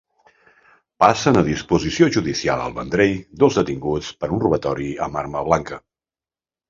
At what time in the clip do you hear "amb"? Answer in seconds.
5.09-5.21